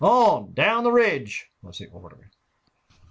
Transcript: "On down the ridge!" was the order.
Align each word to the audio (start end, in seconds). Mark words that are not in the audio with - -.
"On 0.03 0.51
down 0.55 0.83
the 0.83 0.91
ridge!" 0.91 1.51
was 1.61 1.77
the 1.77 1.85
order. 1.89 2.31